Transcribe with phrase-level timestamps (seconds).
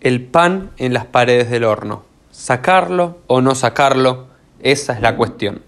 [0.00, 2.04] el pan en las paredes del horno.
[2.30, 4.26] ¿Sacarlo o no sacarlo?
[4.60, 5.62] Esa es la cuestión.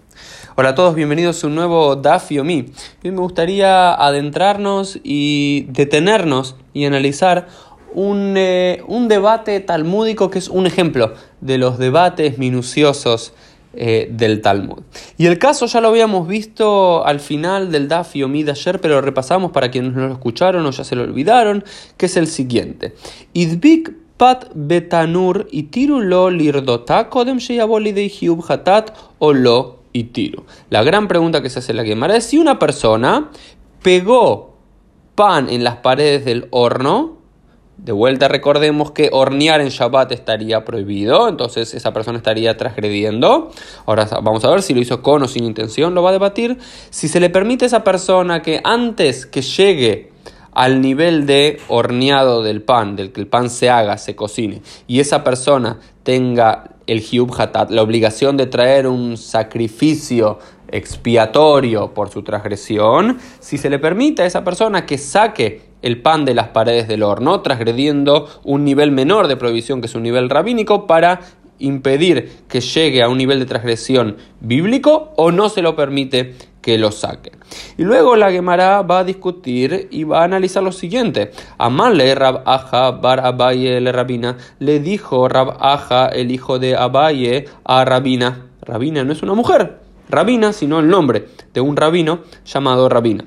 [0.54, 2.72] Hola a todos, bienvenidos a un nuevo Daf Yomi.
[3.04, 7.48] Hoy me gustaría adentrarnos y detenernos y analizar
[7.94, 13.34] un, eh, un debate talmúdico que es un ejemplo de los debates minuciosos
[13.74, 14.82] eh, del Talmud.
[15.16, 18.96] Y el caso ya lo habíamos visto al final del Daf Yomi de ayer, pero
[18.96, 21.64] lo repasamos para quienes no lo escucharon o ya se lo olvidaron,
[21.96, 22.94] que es el siguiente.
[23.32, 24.01] Idbik
[24.54, 25.68] betanur y
[28.48, 28.90] hatat
[29.92, 30.44] y.
[30.70, 33.30] La gran pregunta que se hace en la Gemara es si una persona
[33.82, 34.54] pegó
[35.14, 37.18] pan en las paredes del horno,
[37.76, 43.50] de vuelta recordemos que hornear en Shabbat estaría prohibido, entonces esa persona estaría transgrediendo.
[43.86, 46.58] Ahora vamos a ver si lo hizo con o sin intención, lo va a debatir.
[46.90, 50.11] Si se le permite a esa persona que antes que llegue
[50.52, 55.00] al nivel de horneado del pan, del que el pan se haga, se cocine, y
[55.00, 62.22] esa persona tenga el hiub hatat, la obligación de traer un sacrificio expiatorio por su
[62.22, 66.88] transgresión, si se le permite a esa persona que saque el pan de las paredes
[66.88, 71.20] del horno, transgrediendo un nivel menor de prohibición que es un nivel rabínico para
[71.58, 76.78] impedir que llegue a un nivel de transgresión bíblico o no se lo permite que
[76.78, 77.32] lo saque.
[77.76, 81.32] Y luego la Gemara va a discutir y va a analizar lo siguiente.
[81.58, 87.46] Amale Rab Aja bar Abaye le Rabina le dijo Rab Aja, el hijo de Abaye,
[87.64, 88.46] a Rabina.
[88.62, 93.24] Rabina no es una mujer, Rabina, sino el nombre de un rabino llamado Rabina.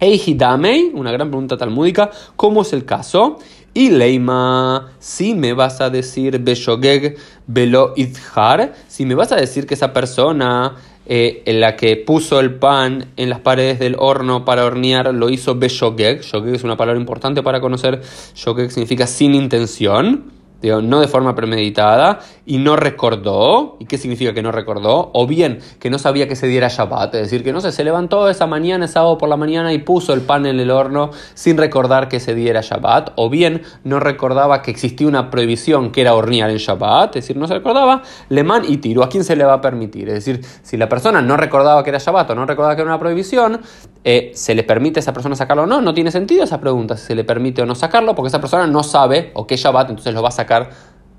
[0.00, 3.38] Eihidamei, una gran pregunta talmúdica, ¿cómo es el caso?
[3.74, 9.66] Y Leima, si me vas a decir Beshogeg Belo Idhar, si me vas a decir
[9.66, 10.76] que esa persona
[11.08, 15.30] eh, en la que puso el pan en las paredes del horno para hornear lo
[15.30, 18.02] hizo Beshogeg, Shogeg es una palabra importante para conocer,
[18.34, 23.76] Shogeg significa sin intención no de forma premeditada, y no recordó.
[23.78, 25.10] ¿Y qué significa que no recordó?
[25.14, 27.84] O bien que no sabía que se diera Shabbat, es decir, que no sé, se
[27.84, 31.56] levantó esa mañana, sábado por la mañana, y puso el pan en el horno sin
[31.56, 33.12] recordar que se diera Shabbat.
[33.16, 37.36] O bien no recordaba que existía una prohibición que era hornear en Shabbat, es decir,
[37.36, 38.02] no se recordaba.
[38.28, 40.08] Leman y tiro, ¿a quién se le va a permitir?
[40.08, 42.90] Es decir, si la persona no recordaba que era Shabbat o no recordaba que era
[42.90, 43.60] una prohibición,
[44.04, 45.80] eh, ¿se le permite a esa persona sacarlo o no?
[45.80, 48.66] No tiene sentido esa pregunta, si se le permite o no sacarlo, porque esa persona
[48.66, 50.70] no sabe o qué es Shabbat, entonces lo va a sacar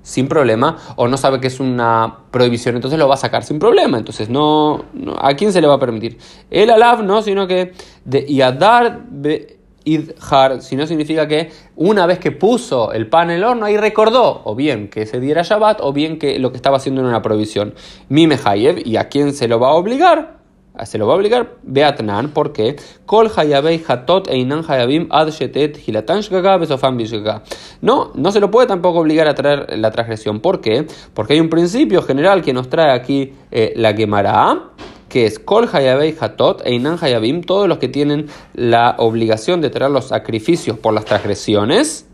[0.02, 3.58] sin problema o no sabe que es una prohibición, entonces lo va a sacar sin
[3.58, 3.98] problema.
[3.98, 4.84] Entonces, no,
[5.20, 6.18] ¿a quién se le va a permitir?
[6.50, 7.72] El alaf no, sino que
[8.04, 9.02] de yadar
[9.84, 13.76] idhar, si no significa que una vez que puso el pan en el horno, ahí
[13.76, 17.08] recordó, o bien que se diera Shabbat, o bien que lo que estaba haciendo era
[17.08, 17.74] una prohibición.
[18.08, 18.38] Mime
[18.84, 20.39] ¿y a quién se lo va a obligar?
[20.84, 22.76] Se lo va a obligar Beatnan, porque
[23.06, 26.20] Kol Hatot Einan Hayabim Ad Shetet Hilatan
[26.60, 26.98] Besofan
[27.80, 30.40] No, no se lo puede tampoco obligar a traer la transgresión.
[30.40, 30.86] ¿Por qué?
[31.14, 34.70] Porque hay un principio general que nos trae aquí eh, la Gemara,
[35.08, 39.90] que es Kol Hayabei Hatot Einan Hayabim, todos los que tienen la obligación de traer
[39.90, 42.06] los sacrificios por las transgresiones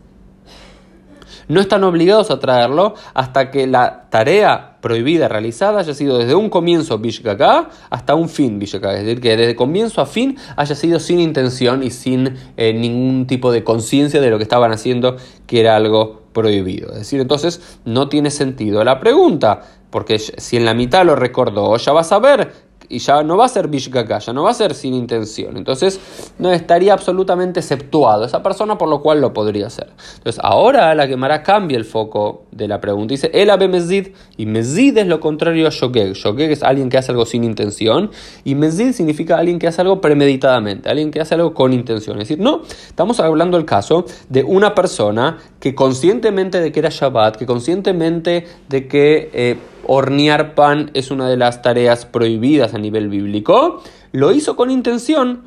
[1.47, 6.49] no están obligados a traerlo hasta que la tarea prohibida realizada haya sido desde un
[6.49, 10.99] comienzo Bishgaga hasta un fin Bishgaga, es decir, que desde comienzo a fin haya sido
[10.99, 15.59] sin intención y sin eh, ningún tipo de conciencia de lo que estaban haciendo, que
[15.59, 16.91] era algo prohibido.
[16.91, 21.75] Es decir, entonces no tiene sentido la pregunta, porque si en la mitad lo recordó,
[21.77, 24.53] ya vas a ver y ya no va a ser Bishgaka, ya no va a
[24.53, 25.57] ser sin intención.
[25.57, 25.99] Entonces,
[26.39, 29.89] no estaría absolutamente exceptuado esa persona, por lo cual lo podría hacer.
[30.17, 33.13] Entonces, ahora la Gemara cambia el foco de la pregunta.
[33.13, 36.13] Dice, el abe mezid, y mezid es lo contrario a shogeg.
[36.13, 38.11] Shogeg es alguien que hace algo sin intención,
[38.43, 42.17] y mezid significa alguien que hace algo premeditadamente, alguien que hace algo con intención.
[42.17, 46.89] Es decir, no, estamos hablando del caso de una persona que conscientemente de que era
[46.89, 49.29] Shabbat, que conscientemente de que...
[49.33, 54.71] Eh, hornear pan es una de las tareas prohibidas a nivel bíblico, lo hizo con
[54.71, 55.43] intención,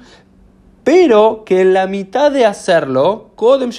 [0.84, 3.70] pero que en la mitad de hacerlo, Kodem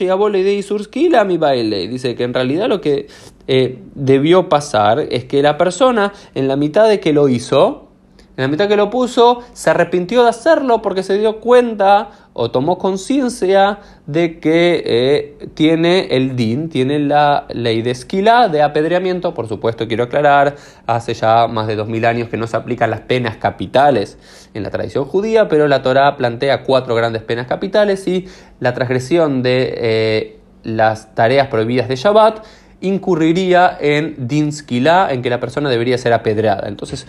[1.27, 3.07] mi baile, dice que en realidad lo que
[3.48, 7.91] eh, debió pasar es que la persona en la mitad de que lo hizo,
[8.38, 12.50] en la mitad que lo puso, se arrepintió de hacerlo porque se dio cuenta o
[12.50, 19.33] tomó conciencia de que eh, tiene el DIN, tiene la ley de esquila de apedreamiento.
[19.33, 20.56] Por supuesto, quiero aclarar,
[20.88, 24.18] hace ya más de 2000 años que no se aplican las penas capitales
[24.54, 28.28] en la tradición judía, pero la Torah plantea cuatro grandes penas capitales y
[28.62, 32.45] la transgresión de eh, las tareas prohibidas de Shabbat
[32.80, 36.68] incurriría en din skila, en que la persona debería ser apedreada.
[36.68, 37.06] Entonces,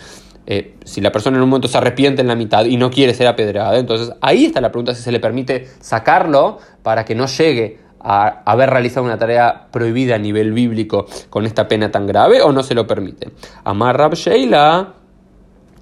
[0.46, 3.14] eh, si la persona en un momento se arrepiente en la mitad y no quiere
[3.14, 7.26] ser apedreada, entonces ahí está la pregunta si se le permite sacarlo para que no
[7.26, 12.42] llegue a haber realizado una tarea prohibida a nivel bíblico con esta pena tan grave
[12.42, 13.30] o no se lo permite.
[13.64, 14.94] Amar Rab Sheila,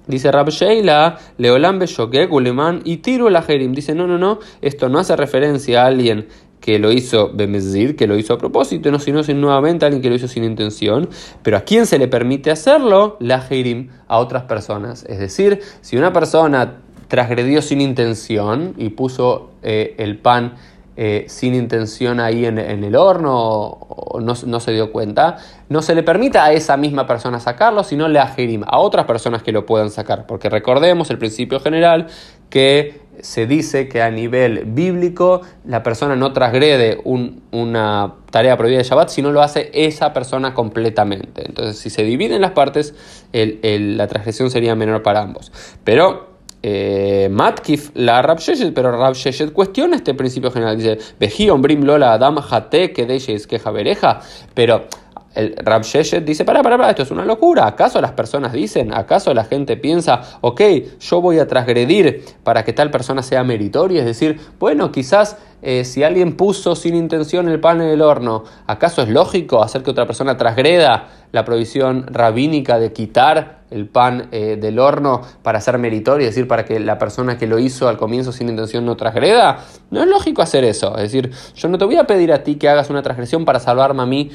[0.05, 3.73] dice Rab Sheila, Leolam Beshogeg, Uleman y Tiro la Jerim.
[3.73, 6.27] Dice, no, no, no, esto no hace referencia a alguien
[6.61, 10.09] que lo hizo Bemezid, que lo hizo a propósito, no, sino sin nuevamente alguien que
[10.09, 11.09] lo hizo sin intención.
[11.43, 13.17] Pero ¿a quién se le permite hacerlo?
[13.19, 15.03] La Jerim, a otras personas.
[15.09, 16.77] Es decir, si una persona
[17.07, 20.53] transgredió sin intención y puso eh, el pan
[20.97, 25.37] eh, sin intención ahí en, el horno o, no, se dio cuenta,
[25.67, 29.41] no se le permite a esa misma persona sacarlo, sino le ajerim a otras personas
[29.41, 30.27] que lo puedan sacar.
[30.27, 32.07] Porque recordemos el principio general
[32.49, 38.85] que se dice que a nivel bíblico la persona no transgrede una tarea prohibida de
[38.85, 41.45] Shabbat, sino lo hace esa persona completamente.
[41.45, 42.95] Entonces, si se dividen las partes,
[43.31, 45.51] la transgresión sería menor para ambos.
[45.83, 46.31] Pero
[46.63, 48.39] eh, Matkif la Rab
[48.75, 49.15] pero Rab
[49.53, 50.77] cuestiona este principio general.
[50.77, 54.21] Dice, Veji ombrim lola adam jate que es queja vereja,
[54.53, 54.85] pero
[55.33, 57.65] el Rab dice, para, para, para, esto es una locura.
[57.65, 60.61] ¿Acaso las personas dicen, acaso la gente piensa, ok,
[60.99, 63.99] yo voy a transgredir para que tal persona sea meritoria?
[63.99, 68.43] Es decir, bueno, quizás eh, si alguien puso sin intención el pan en el horno,
[68.67, 74.27] ¿acaso es lógico hacer que otra persona transgreda la provisión rabínica de quitar el pan
[74.31, 77.87] eh, del horno para ser meritorio, es decir, para que la persona que lo hizo
[77.87, 79.59] al comienzo sin intención no transgreda?
[79.91, 80.97] No es lógico hacer eso.
[80.97, 83.59] Es decir, yo no te voy a pedir a ti que hagas una transgresión para
[83.59, 84.31] salvarme a mí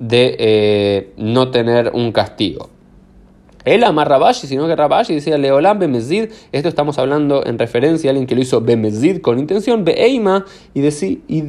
[0.00, 2.70] de eh, no tener un castigo.
[3.64, 8.12] Él ama Rabashi, sino que Rabashi decía Leolam Bemezid, esto estamos hablando en referencia a
[8.12, 11.42] alguien que lo hizo Bemezid con intención, Beeima, y, y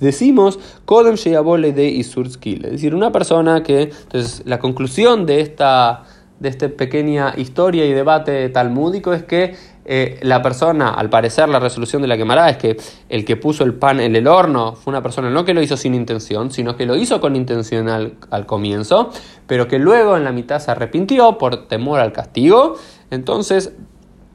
[0.00, 6.02] decimos Kodem Sheyabole de Isurskil, es decir, una persona que, entonces la conclusión de esta,
[6.40, 9.54] de esta pequeña historia y debate talmúdico es que
[9.84, 12.76] eh, la persona, al parecer la resolución de la quemará es que
[13.08, 15.76] el que puso el pan en el horno fue una persona no que lo hizo
[15.76, 19.10] sin intención, sino que lo hizo con intención al, comienzo,
[19.46, 22.76] pero que luego en la mitad se arrepintió por temor al castigo,
[23.10, 23.72] entonces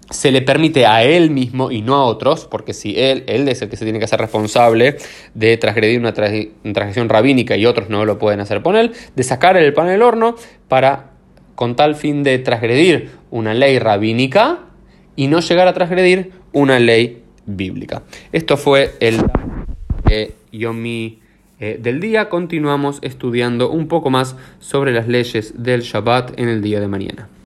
[0.09, 3.61] se le permite a él mismo y no a otros, porque si él, él es
[3.61, 4.97] el que se tiene que hacer responsable
[5.33, 9.55] de transgredir una, transgresión rabínica y otros no lo pueden hacer por él, de sacar
[9.55, 10.35] el pan del horno
[10.67, 11.11] para,
[11.55, 14.66] con tal fin de transgredir una ley rabínica,
[15.17, 18.03] y no llegar a transgredir una ley bíblica.
[18.31, 19.19] Esto fue el
[20.53, 21.19] Yomi
[21.59, 22.29] eh, del día.
[22.29, 27.27] Continuamos estudiando un poco más sobre las leyes del Shabbat en el día de mañana.